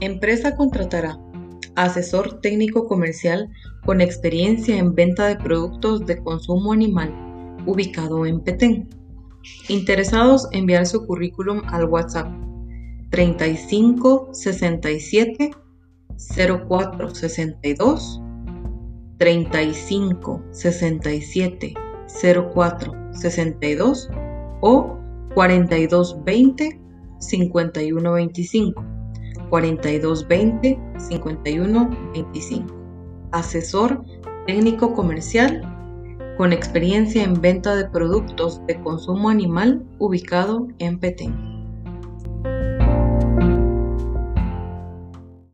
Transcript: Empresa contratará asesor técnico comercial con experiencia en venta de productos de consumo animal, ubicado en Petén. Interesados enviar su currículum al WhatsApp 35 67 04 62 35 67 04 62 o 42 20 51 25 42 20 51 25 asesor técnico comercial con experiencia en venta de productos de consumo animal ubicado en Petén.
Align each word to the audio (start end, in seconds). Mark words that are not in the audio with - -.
Empresa 0.00 0.56
contratará 0.56 1.18
asesor 1.76 2.40
técnico 2.40 2.86
comercial 2.86 3.50
con 3.84 4.00
experiencia 4.00 4.76
en 4.78 4.94
venta 4.94 5.26
de 5.26 5.36
productos 5.36 6.06
de 6.06 6.16
consumo 6.22 6.72
animal, 6.72 7.14
ubicado 7.66 8.24
en 8.24 8.40
Petén. 8.40 8.88
Interesados 9.68 10.48
enviar 10.52 10.86
su 10.86 11.06
currículum 11.06 11.62
al 11.68 11.84
WhatsApp 11.84 12.28
35 13.10 14.30
67 14.32 15.50
04 16.68 17.14
62 17.14 18.20
35 19.18 20.42
67 20.50 21.74
04 22.54 22.92
62 23.12 24.08
o 24.62 24.98
42 25.34 26.24
20 26.24 26.80
51 27.18 28.12
25 28.12 28.99
42 29.50 30.26
20 30.26 30.78
51 30.96 32.12
25 32.14 32.74
asesor 33.32 34.02
técnico 34.46 34.94
comercial 34.94 35.62
con 36.36 36.52
experiencia 36.52 37.22
en 37.22 37.34
venta 37.40 37.76
de 37.76 37.88
productos 37.88 38.64
de 38.66 38.80
consumo 38.80 39.28
animal 39.28 39.84
ubicado 39.98 40.68
en 40.78 40.98
Petén. 40.98 41.49